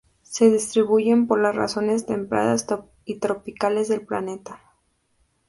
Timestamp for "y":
3.05-3.19